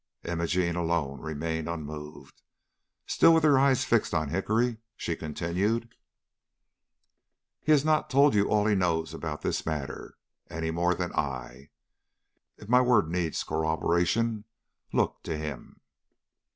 Imogene 0.23 0.75
alone 0.75 1.19
remained 1.19 1.69
unmoved. 1.69 2.41
Still 3.05 3.35
with 3.35 3.43
her 3.43 3.59
eyes 3.59 3.85
fixed 3.85 4.15
on 4.15 4.29
Hickory, 4.29 4.77
she 4.97 5.15
continued: 5.15 5.93
"He 7.61 7.71
has 7.71 7.85
not 7.85 8.09
told 8.09 8.33
you 8.33 8.49
all 8.49 8.65
he 8.65 8.73
knows 8.73 9.13
about 9.13 9.43
this 9.43 9.63
matter, 9.63 10.17
any 10.49 10.71
more 10.71 10.95
than 10.95 11.13
I. 11.13 11.69
If 12.57 12.67
my 12.67 12.81
word 12.81 13.11
needs 13.11 13.43
corroboration, 13.43 14.45
look 14.91 15.21
to 15.21 15.37
him." 15.37 15.81